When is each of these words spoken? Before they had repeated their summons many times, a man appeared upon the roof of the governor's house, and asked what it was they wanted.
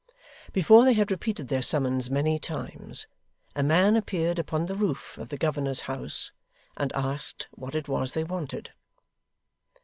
Before 0.51 0.83
they 0.83 0.93
had 0.93 1.11
repeated 1.11 1.47
their 1.49 1.61
summons 1.61 2.09
many 2.09 2.39
times, 2.39 3.05
a 3.55 3.61
man 3.61 3.95
appeared 3.95 4.39
upon 4.39 4.65
the 4.65 4.73
roof 4.73 5.15
of 5.19 5.29
the 5.29 5.37
governor's 5.37 5.81
house, 5.81 6.31
and 6.75 6.91
asked 6.93 7.47
what 7.51 7.75
it 7.75 7.87
was 7.87 8.13
they 8.13 8.23
wanted. 8.23 8.71